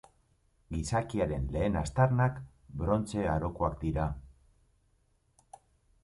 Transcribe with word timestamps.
Gizakiaren 0.75 1.43
lehen 1.55 1.75
aztarnak 1.81 2.39
Brontze 2.83 3.25
Arokoak 3.33 3.75
dira. 3.83 4.09